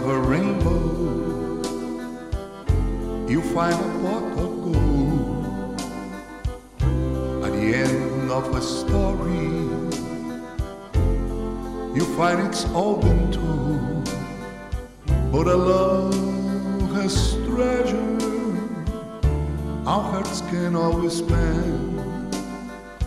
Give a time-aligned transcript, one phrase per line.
[0.00, 0.80] of a rainbow,
[3.28, 5.80] you find a pot of gold.
[7.44, 9.48] At the end of a story,
[11.94, 14.08] you find it's all been told.
[15.30, 16.14] But a love
[16.94, 18.18] has treasure,
[19.86, 22.34] our hearts can always spend,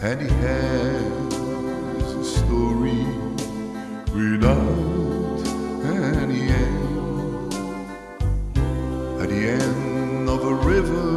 [0.03, 3.03] and it has a story
[4.13, 4.92] without.
[9.33, 11.09] The end of a river,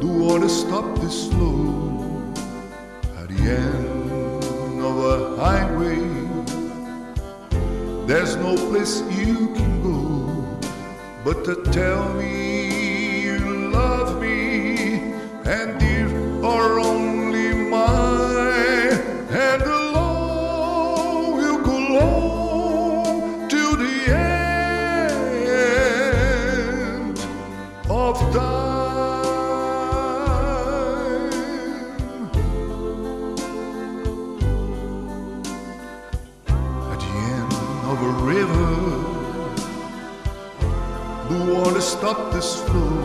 [0.00, 2.32] the water stop this flow.
[3.16, 6.00] At the end of a highway,
[8.06, 9.98] there's no place you can go
[11.24, 12.57] but to tell me
[27.98, 29.18] of time
[36.92, 37.52] at the end
[37.90, 38.70] of a river
[41.28, 42.98] the water stopped this flow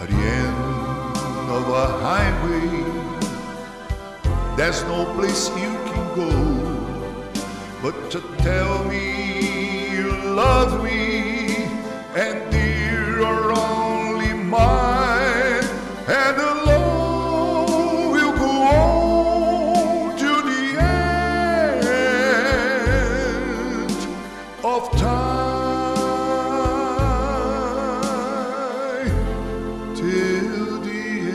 [0.00, 0.58] at the end
[1.56, 2.68] of a highway.
[4.56, 6.30] There's no place you can go
[7.82, 10.12] but to tell me you
[10.42, 11.23] love me
[29.94, 31.32] till the